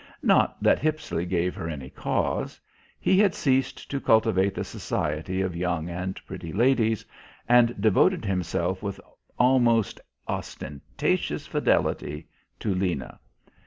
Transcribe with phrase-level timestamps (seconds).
[0.23, 2.59] Not that Hippisley gave her any cause.
[2.99, 7.05] He had ceased to cultivate the society of young and pretty ladies,
[7.47, 8.99] and devoted himself with
[9.37, 12.27] almost ostentatious fidelity
[12.61, 13.19] to Lena.